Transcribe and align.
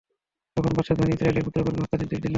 তখন 0.57 0.71
বাদশাহ 0.75 0.95
বনী 0.97 1.11
ইসরাঈলের 1.13 1.45
পুত্রগণকে 1.45 1.81
হত্যার 1.83 1.99
নির্দেশ 2.01 2.19
দিল। 2.19 2.29